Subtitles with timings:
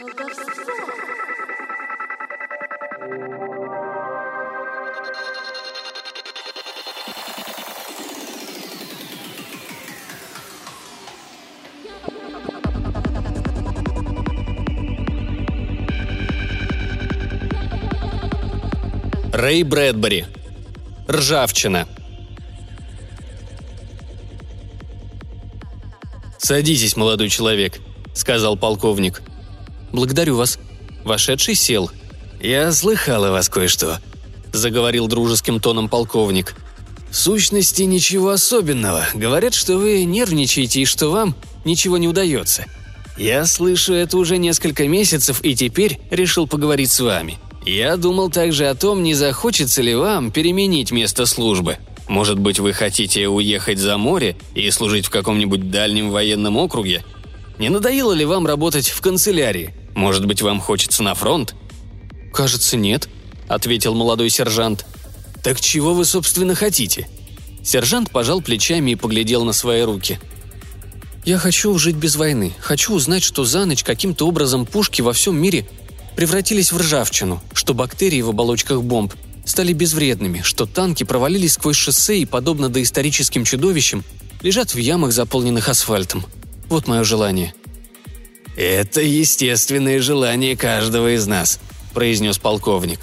[0.00, 0.08] Рэй
[19.64, 20.24] Брэдбери.
[21.10, 21.86] Ржавчина.
[26.38, 27.80] «Садитесь, молодой человек»,—
[28.14, 29.20] сказал полковник.
[29.92, 30.58] «Благодарю вас».
[31.04, 31.90] Вошедший сел.
[32.40, 33.98] «Я слыхал о вас кое-что»,—
[34.52, 36.54] заговорил дружеским тоном полковник.
[37.10, 39.06] «В сущности, ничего особенного.
[39.14, 42.66] Говорят, что вы нервничаете и что вам ничего не удается.
[43.16, 47.38] Я слышу это уже несколько месяцев и теперь решил поговорить с вами.
[47.66, 51.76] Я думал также о том, не захочется ли вам переменить место службы.
[52.08, 57.04] Может быть, вы хотите уехать за море и служить в каком-нибудь дальнем военном округе?
[57.60, 59.74] Не надоело ли вам работать в канцелярии?
[59.94, 61.54] Может быть, вам хочется на фронт?»
[62.32, 63.10] «Кажется, нет»,—
[63.48, 64.86] ответил молодой сержант.
[65.42, 67.06] «Так чего вы, собственно, хотите?»
[67.62, 70.18] Сержант пожал плечами и поглядел на свои руки.
[71.26, 72.54] «Я хочу жить без войны.
[72.60, 75.68] Хочу узнать, что за ночь каким-то образом пушки во всем мире
[76.16, 79.12] превратились в ржавчину, что бактерии в оболочках бомб
[79.44, 84.02] стали безвредными, что танки провалились сквозь шоссе и, подобно доисторическим чудовищам,
[84.40, 86.24] лежат в ямах, заполненных асфальтом.
[86.70, 87.52] Вот мое желание.
[88.56, 91.60] «Это естественное желание каждого из нас»,–
[91.94, 93.00] произнес полковник.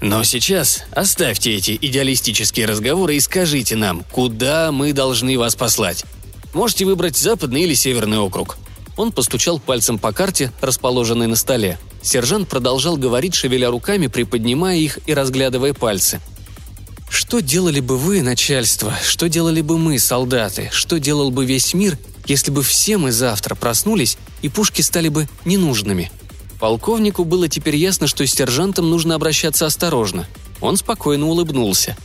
[0.00, 6.04] «Но сейчас оставьте эти идеалистические разговоры и скажите нам, куда мы должны вас послать.
[6.54, 8.58] Можете выбрать западный или северный округ».
[8.96, 14.98] Он постучал пальцем по карте, расположенной на столе– Сержант продолжал говорить, шевеля руками, приподнимая их
[15.06, 16.20] и разглядывая пальцы.
[17.12, 18.94] «Что делали бы вы, начальство?
[19.04, 20.70] Что делали бы мы, солдаты?
[20.72, 25.28] Что делал бы весь мир, если бы все мы завтра проснулись и пушки стали бы
[25.44, 26.10] ненужными?»
[26.58, 30.26] Полковнику было теперь ясно, что с сержантом нужно обращаться осторожно.
[30.62, 31.98] Он спокойно улыбнулся.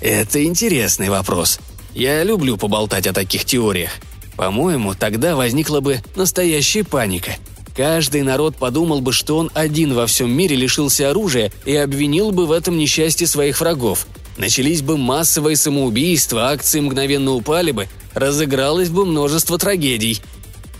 [0.00, 1.58] «Это интересный вопрос.
[1.92, 3.90] Я люблю поболтать о таких теориях.
[4.36, 7.32] По-моему, тогда возникла бы настоящая паника–
[7.76, 12.46] Каждый народ подумал бы, что он один во всем мире лишился оружия и обвинил бы
[12.46, 14.06] в этом несчастье своих врагов.
[14.36, 20.20] Начались бы массовые самоубийства, акции мгновенно упали бы, разыгралось бы множество трагедий.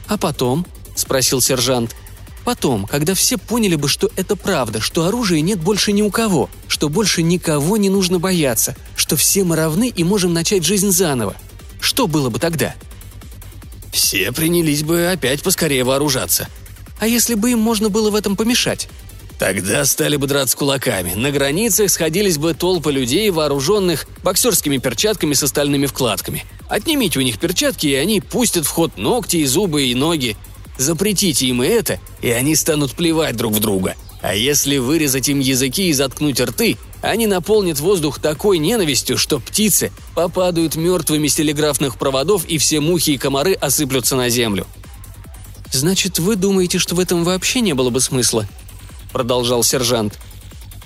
[0.06, 0.66] «А потом?»–
[0.96, 1.94] спросил сержант.
[2.44, 6.48] «Потом, когда все поняли бы, что это правда, что оружия нет больше ни у кого,
[6.68, 11.36] что больше никого не нужно бояться, что все мы равны и можем начать жизнь заново.
[11.80, 12.74] Что было бы тогда?»
[13.92, 16.48] «Все принялись бы опять поскорее вооружаться»,
[17.00, 18.88] а если бы им можно было в этом помешать?
[19.40, 21.14] Тогда стали бы драться кулаками.
[21.14, 26.44] На границах сходились бы толпы людей, вооруженных боксерскими перчатками с остальными вкладками.
[26.68, 30.36] Отнимите у них перчатки, и они пустят в ход ногти и зубы и ноги.
[30.76, 33.96] Запретите им и это, и они станут плевать друг в друга.
[34.20, 39.90] А если вырезать им языки и заткнуть рты, они наполнят воздух такой ненавистью, что птицы
[40.14, 44.66] попадают мертвыми с телеграфных проводов, и все мухи и комары осыплются на землю.
[45.72, 48.46] «Значит, вы думаете, что в этом вообще не было бы смысла?»–
[49.10, 50.18] продолжал сержант.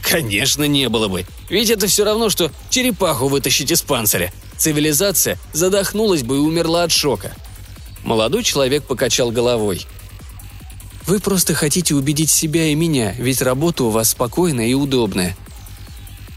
[0.03, 1.25] «Конечно, не было бы.
[1.49, 4.33] Ведь это все равно, что черепаху вытащить из панциря.
[4.59, 7.35] Цивилизация задохнулась бы и умерла от шока».
[8.05, 9.87] Молодой человек покачал головой.
[11.07, 15.37] «Вы просто хотите убедить себя и меня, ведь работа у вас спокойная и удобная.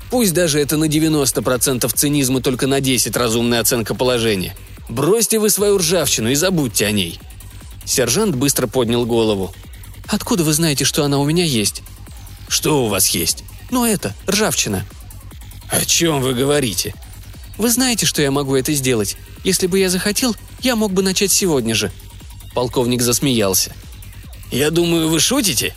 [0.10, 4.56] Пусть даже это на 90% цинизма, только на 10 разумная оценка положения.
[4.90, 7.20] Бросьте вы свою ржавчину и забудьте о ней.
[7.84, 9.54] Сержант быстро поднял голову.
[10.08, 11.84] «Откуда вы знаете, что она у меня есть?»
[12.48, 14.86] «Что у вас есть?» «Ну это, ржавчина».
[15.70, 16.94] «О чем вы говорите?»
[17.58, 19.18] «Вы знаете, что я могу это сделать.
[19.44, 21.92] Если бы я захотел, я мог бы начать сегодня же».
[22.54, 23.74] Полковник засмеялся.
[24.52, 25.76] «Я думаю, вы шутите?»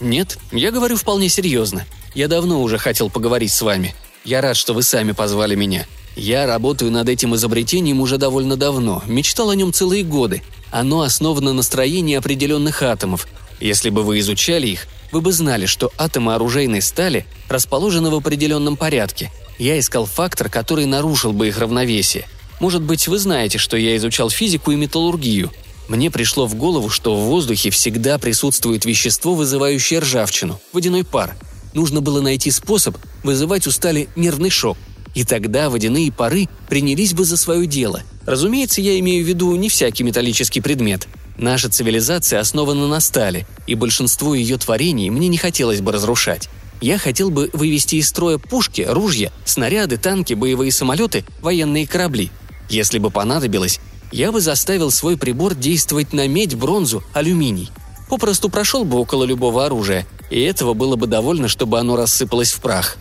[0.00, 1.84] «Нет, я говорю вполне серьезно.
[2.14, 3.94] Я давно уже хотел поговорить с вами.
[4.24, 5.86] Я рад, что вы сами позвали меня.
[6.16, 11.52] Я работаю над этим изобретением уже довольно давно, мечтал о нем целые годы, оно основано
[11.52, 13.26] на строении определенных атомов.
[13.60, 18.76] Если бы вы изучали их, вы бы знали, что атомы оружейной стали расположены в определенном
[18.76, 19.30] порядке.
[19.58, 22.26] Я искал фактор, который нарушил бы их равновесие.
[22.60, 25.50] Может быть, вы знаете, что я изучал физику и металлургию.
[25.88, 31.36] Мне пришло в голову, что в воздухе всегда присутствует вещество, вызывающее ржавчину– водяной пар.
[31.74, 34.78] Нужно было найти способ вызывать у стали нервный шок–
[35.14, 38.02] и тогда водяные пары принялись бы за свое дело.
[38.26, 41.08] Разумеется, я имею в виду не всякий металлический предмет.
[41.40, 46.50] Наша цивилизация основана на стали, и большинство ее творений мне не хотелось бы разрушать.
[46.82, 52.30] Я хотел бы вывести из строя пушки, ружья, снаряды, танки, боевые самолеты, военные корабли.
[52.68, 53.80] Если бы понадобилось,
[54.12, 57.70] я бы заставил свой прибор действовать на медь, бронзу, алюминий.
[58.10, 62.60] попросту прошел бы около любого оружия, и этого было бы довольно, чтобы оно рассыпалось в
[62.60, 62.98] прах.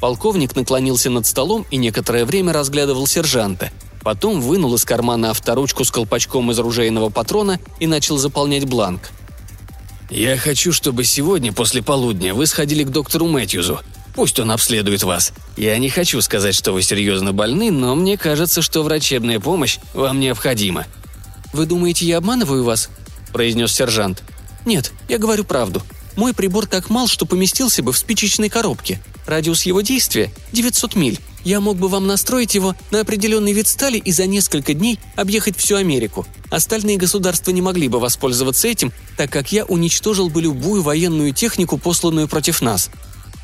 [0.00, 3.70] Полковник наклонился над столом и некоторое время разглядывал сержанта.
[4.02, 9.10] Потом вынул из кармана авторучку с колпачком из ружейного патрона и начал заполнять бланк.
[10.10, 13.80] «Я хочу, чтобы сегодня после полудня вы сходили к доктору Мэтьюзу.
[14.14, 15.32] Пусть он обследует вас.
[15.56, 20.20] Я не хочу сказать, что вы серьезно больны, но мне кажется, что врачебная помощь вам
[20.20, 20.86] необходима».
[21.52, 22.90] «Вы думаете, я обманываю вас?»–
[23.32, 24.22] произнес сержант.
[24.66, 25.82] «Нет, я говорю правду.
[26.16, 29.02] Мой прибор так мал, что поместился бы в спичечной коробке.
[29.26, 31.20] Радиус его действия– 900 миль.
[31.44, 35.56] Я мог бы вам настроить его на определенный вид стали и за несколько дней объехать
[35.56, 36.26] всю Америку.
[36.50, 41.78] Остальные государства не могли бы воспользоваться этим, так как я уничтожил бы любую военную технику,
[41.78, 42.90] посланную против нас.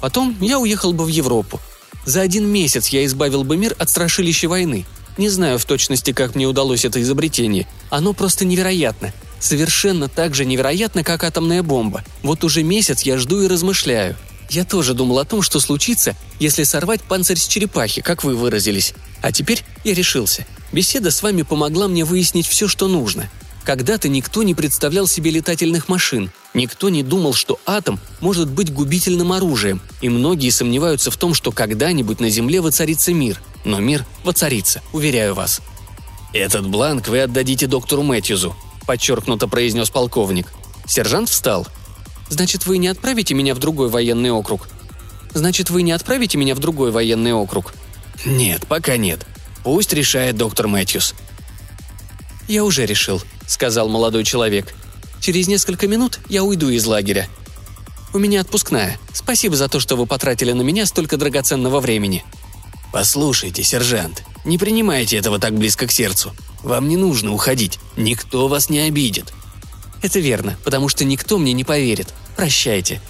[0.00, 1.60] Потом я уехал бы в Европу.
[2.06, 4.86] За один месяц я избавил бы мир от страшилища войны.
[5.18, 7.66] Не знаю в точности, как мне удалось это изобретение.
[7.90, 9.12] Оно просто невероятно.
[9.40, 12.04] Совершенно так же невероятно, как атомная бомба.
[12.22, 14.16] Вот уже месяц я жду и размышляю.
[14.50, 18.94] Я тоже думал о том, что случится, если сорвать панцирь с черепахи, как вы выразились.
[19.20, 20.46] А теперь я решился.
[20.72, 23.30] Беседа с вами помогла мне выяснить все, что нужно.
[23.64, 29.32] Когда-то никто не представлял себе летательных машин, никто не думал, что атом может быть губительным
[29.32, 33.42] оружием, и многие сомневаются в том, что когда-нибудь на Земле воцарится мир.
[33.66, 35.60] Но мир воцарится, уверяю вас.
[36.32, 38.56] «Этот бланк вы отдадите доктору Мэтьюзу»,–
[38.86, 40.46] подчеркнуто произнес полковник.
[40.86, 41.66] Сержант встал.
[42.28, 44.68] «Значит, вы не отправите меня в другой военный округ?»
[45.34, 47.74] «Значит, вы не отправите меня в другой военный округ?»
[48.24, 49.26] «Нет, пока нет.
[49.62, 51.14] Пусть решает доктор Мэтьюс».
[52.48, 54.74] «Я уже решил», сказал молодой человек.
[55.20, 57.28] «Через несколько минут я уйду из лагеря.
[58.14, 58.98] У меня отпускная.
[59.12, 62.24] Спасибо за то, что вы потратили на меня столько драгоценного времени».
[62.92, 66.32] «Послушайте, сержант, не принимайте этого так близко к сердцу.
[66.62, 67.78] Вам не нужно уходить.
[67.96, 69.34] Никто вас не обидит».
[70.02, 72.14] «Это верно, потому что никто мне не поверит.
[72.36, 73.00] Прощайте».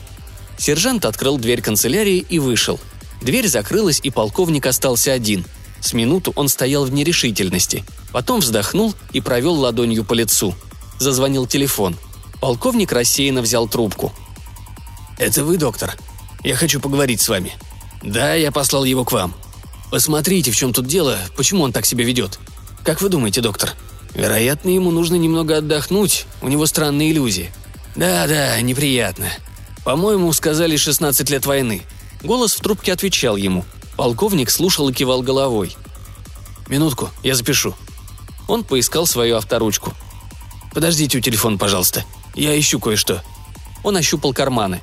[0.59, 2.81] Сержант открыл дверь канцелярии и вышел.
[3.23, 5.45] Дверь закрылась, и полковник остался один–
[5.81, 7.85] с минуту он стоял в нерешительности.
[8.13, 10.55] Потом вздохнул и провел ладонью по лицу.
[10.99, 11.97] Зазвонил телефон.
[12.41, 14.13] Полковник рассеянно взял трубку.
[15.19, 15.97] «Это вы, доктор?
[16.45, 17.53] Я хочу поговорить с вами.
[18.03, 19.35] Да, я послал его к вам.
[19.91, 22.39] Посмотрите, в чем тут дело, почему он так себя ведет.
[22.85, 23.75] Как вы думаете, доктор?
[24.15, 27.51] Вероятно, ему нужно немного отдохнуть, у него странные иллюзии.
[27.95, 29.29] Да-да, неприятно.
[29.85, 31.83] По-моему, сказали 16 лет войны.
[32.23, 33.65] Голос в трубке отвечал ему–
[33.99, 35.77] Полковник слушал и кивал головой.
[36.69, 37.75] «Минутку, я запишу».
[38.47, 39.93] Он поискал свою авторучку.
[40.73, 42.05] «Подождите у телефона, пожалуйста.
[42.37, 43.25] Я ищу кое-что».
[43.83, 44.83] Он ощупал карманы.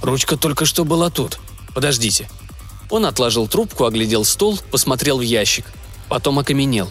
[0.00, 1.40] «Ручка только что была тут.
[1.74, 2.30] Подождите».
[2.88, 5.66] Он отложил трубку, оглядел стол, посмотрел в ящик.
[6.08, 6.88] Потом окаменел.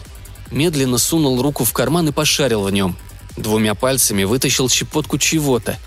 [0.50, 2.96] Медленно сунул руку в карман и пошарил в нем.
[3.36, 5.78] Двумя пальцами вытащил щепотку чего-то.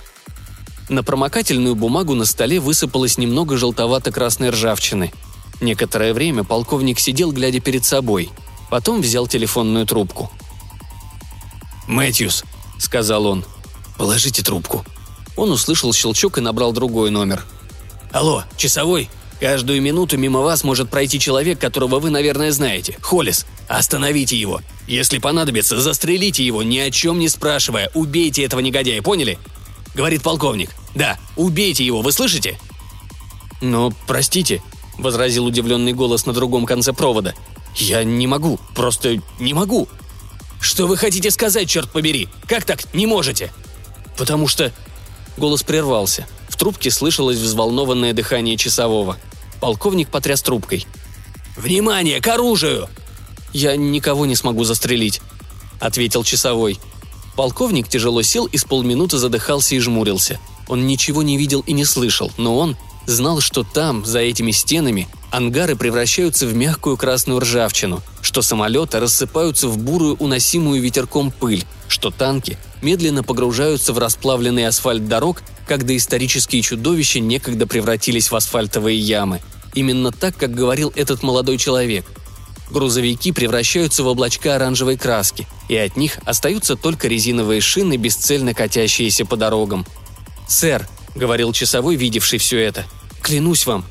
[0.90, 5.12] На промокательную бумагу на столе высыпалось немного желтовато-красной ржавчины–
[5.62, 8.30] Некоторое время полковник сидел, глядя перед собой.
[8.70, 10.32] Потом взял телефонную трубку.
[11.88, 12.44] «Мэтьюс»,—
[12.78, 13.44] сказал он,—
[13.98, 14.86] «положите трубку».
[15.36, 17.46] Он услышал щелчок и набрал другой номер.
[18.12, 19.10] «Алло, часовой?
[19.40, 22.98] Каждую минуту мимо вас может пройти человек, которого вы, наверное, знаете.
[23.02, 23.46] Холлис.
[23.70, 24.62] Остановите его.
[24.88, 27.92] Если понадобится, застрелите его, ни о чем не спрашивая.
[27.94, 29.38] Убейте этого негодяя, поняли?»
[29.94, 30.72] Говорит полковник.
[30.96, 32.60] «Да, убейте его, вы слышите?»
[33.62, 34.64] «Но, простите»,–
[34.98, 37.36] возразил удивленный голос на другом конце провода.
[37.76, 39.88] «Я не могу, просто не могу».
[40.60, 42.28] «Что вы хотите сказать, черт побери?
[42.48, 43.54] Как так не можете?»
[44.18, 44.74] «Потому что...»
[45.38, 46.28] Голос прервался.
[46.50, 49.18] В трубке слышалось взволнованное дыхание часового.
[49.62, 50.88] Полковник потряс трубкой.
[51.56, 52.90] «Внимание, к оружию!»
[53.54, 55.22] «Я никого не смогу застрелить»,—
[55.80, 56.80] ответил часовой.
[57.36, 60.40] Полковник тяжело сел и с полминуты задыхался и жмурился.
[60.68, 62.78] Он ничего не видел и не слышал, но он
[63.08, 69.68] знал, что там, за этими стенами, ангары превращаются в мягкую красную ржавчину, что самолеты рассыпаются
[69.68, 76.62] в бурую уносимую ветерком пыль, что танки медленно погружаются в расплавленный асфальт дорог, когда исторические
[76.62, 79.42] чудовища некогда превратились в асфальтовые ямы.
[79.74, 82.06] Именно так, как говорил этот молодой человек.
[82.70, 89.26] Грузовики превращаются в облачка оранжевой краски, и от них остаются только резиновые шины, бесцельно катящиеся
[89.26, 89.86] по дорогам.
[90.48, 92.86] «Сэр»,— говорил часовой, видевший все это,—
[93.22, 93.86] Клянусь вам».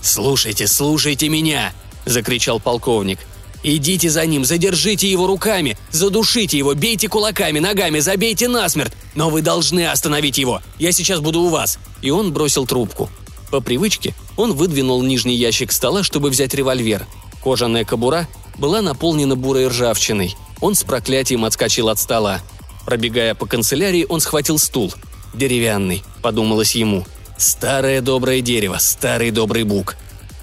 [0.00, 1.72] «Слушайте, слушайте меня!»–
[2.04, 3.18] закричал полковник.
[3.62, 9.42] «Идите за ним, задержите его руками, задушите его, бейте кулаками, ногами, забейте насмерть, но вы
[9.42, 10.62] должны остановить его.
[10.78, 11.78] Я сейчас буду у вас».
[12.02, 13.10] И он бросил трубку.
[13.50, 17.06] По привычке он выдвинул нижний ящик стола, чтобы взять револьвер.
[17.42, 18.26] Кожаная кобура
[18.58, 20.36] была наполнена бурой ржавчиной.
[20.60, 22.40] Он с проклятием отскочил от стола.
[22.84, 24.92] Пробегая по канцелярии, он схватил стул.
[25.34, 27.04] деревянный»,— подумалось ему.
[27.36, 29.96] «Старое доброе дерево, старый добрый бук».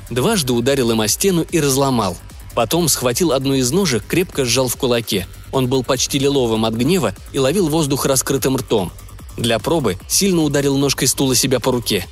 [0.09, 2.15] Дважды ударил им о стену и разломал.
[2.53, 5.27] Потом схватил одну из ножек, крепко сжал в кулаке.
[5.51, 8.91] Он был почти лиловым от гнева и ловил воздух раскрытым ртом.
[9.37, 12.05] Для пробы сильно ударил ножкой стула себя по руке.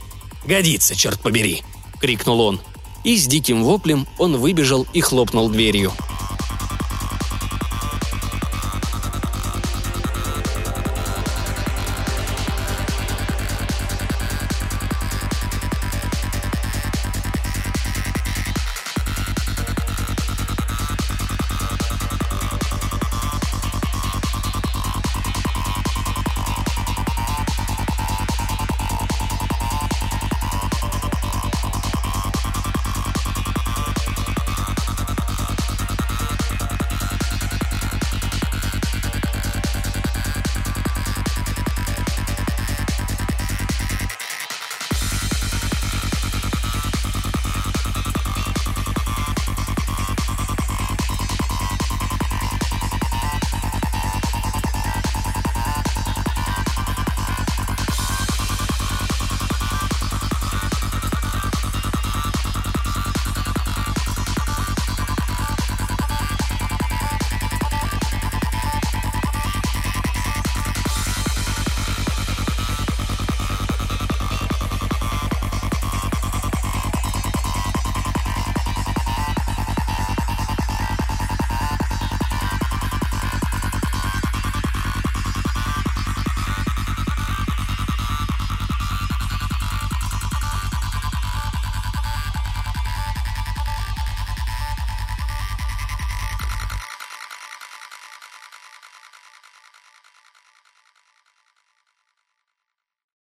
[0.46, 1.62] «Годится, черт побери!»–
[2.02, 2.62] крикнул он.
[3.04, 5.92] И с диким воплем он выбежал и хлопнул дверью–